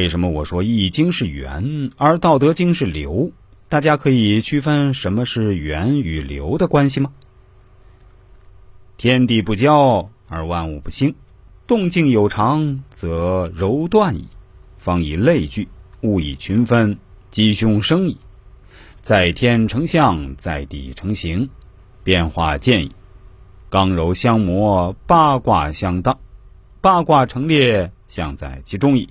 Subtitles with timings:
[0.00, 3.32] 为什么我说《易经》是源，而《道德经》是流？
[3.68, 7.12] 大家可以区分什么是源与流的关系吗？
[8.96, 11.16] 天地不交而万物不兴，
[11.66, 14.28] 动静有常则柔断矣。
[14.78, 15.68] 方以类聚，
[16.00, 16.96] 物以群分，
[17.30, 18.16] 吉凶生矣。
[19.02, 21.50] 在天成象，在地成形，
[22.02, 22.92] 变化见矣。
[23.68, 26.18] 刚柔相磨，八卦相当，
[26.80, 29.10] 八卦成列，象在其中矣。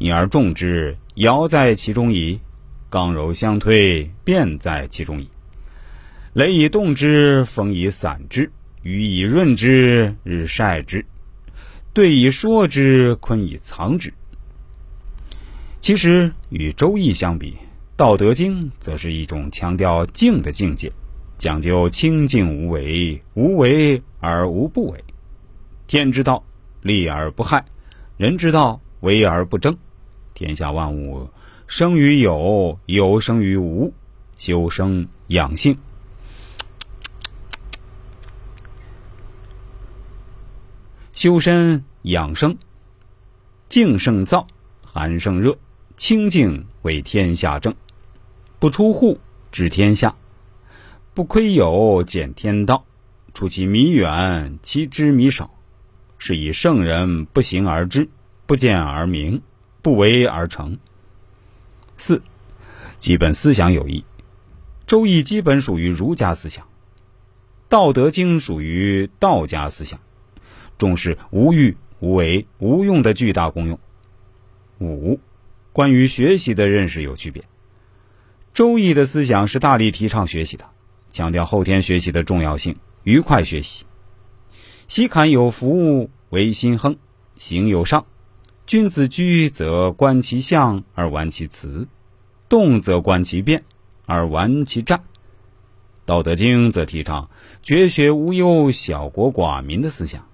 [0.00, 2.38] 因而众之，尧在其中矣；
[2.88, 5.28] 刚柔相推，变在其中矣。
[6.32, 8.50] 雷以动之，风以散之，
[8.82, 11.04] 雨以润之，日晒之，
[11.92, 14.10] 兑以说之，坤以藏之。
[15.80, 17.52] 其实与《周易》相比，
[17.94, 20.90] 《道德经》则是一种强调静的境界，
[21.36, 25.04] 讲究清静无为，无为而无不为。
[25.86, 26.42] 天之道，
[26.80, 27.60] 利而不害；
[28.16, 29.76] 人之道，为而不争。
[30.34, 31.28] 天下万物
[31.66, 33.92] 生于有，有生于无，
[34.36, 35.76] 修身养性。
[41.12, 42.56] 修身养生，
[43.68, 44.46] 静胜躁，
[44.82, 45.56] 寒胜热，
[45.96, 47.74] 清静为天下正。
[48.58, 49.20] 不出户，
[49.52, 50.14] 知天下；
[51.12, 52.84] 不窥有，见天道。
[53.32, 55.50] 出其弥远，其知弥少。
[56.18, 58.08] 是以圣人不行而知，
[58.46, 59.40] 不见而明。
[59.82, 60.78] 不为而成。
[61.98, 62.22] 四，
[62.98, 64.00] 基本思想有异，
[64.86, 66.64] 《周易》基本属于儒家思想，
[67.68, 70.00] 《道德经》属于道家思想，
[70.78, 73.78] 重视无欲无为无用的巨大功用。
[74.78, 75.20] 五，
[75.72, 77.42] 关于学习的认识有区别，
[78.52, 80.64] 《周易》的思想是大力提倡学习的，
[81.10, 83.84] 强调后天学习的重要性，愉快学习。
[84.86, 86.96] 习坎有福，为心亨，
[87.34, 88.06] 行有上。
[88.70, 91.88] 君子居则观其象而玩其辞，
[92.48, 93.64] 动则观其变
[94.06, 95.00] 而玩其战。
[96.04, 97.30] 道德经则提倡
[97.64, 100.24] 绝学无忧、小国寡民的思想。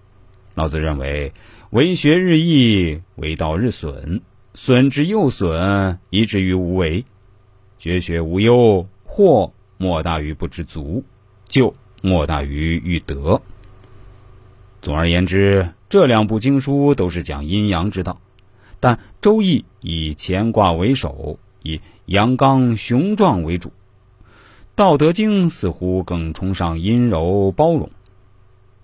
[0.55, 1.33] 老子认为，
[1.71, 4.21] 为学日益，为道日损，
[4.53, 7.07] 损之又损，以至于无为。
[7.79, 11.03] 绝学无忧，祸莫大于不知足，
[11.49, 13.41] 救莫大于欲得。
[14.83, 18.21] 总而言之，这两部经书都是讲阴阳之道。
[18.81, 23.69] 但《周易》以乾卦为首，以阳刚雄壮为主，
[24.75, 27.91] 《道德经》似乎更崇尚阴柔包容。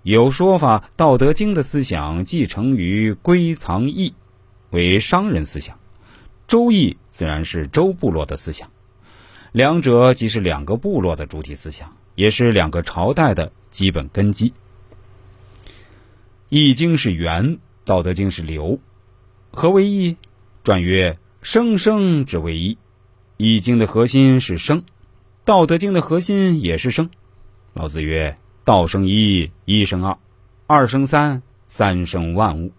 [0.02, 4.14] 有说法，《道德经》的思想继承于归藏易，
[4.70, 5.76] 为商人思想；
[6.48, 8.68] 《周易》自然是周部落的思想。
[9.52, 14.50] 两者既是两个部落的主体思想，也是两个朝代的基本根基。
[16.48, 18.80] 《易经》是源，《道德经》是流。
[19.54, 20.16] 何为易？
[20.64, 22.72] 传曰：“生生之为易。”
[23.36, 24.80] 《易经》的核心是生，
[25.44, 27.10] 《道德经》的核心也是生。
[27.74, 30.16] 老子曰：“道生一，一生二，
[30.66, 32.72] 二生三，三生万物。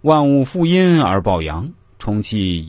[0.00, 2.62] 万物负阴而抱阳，充气以。”